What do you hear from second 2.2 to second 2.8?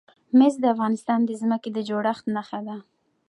نښه ده.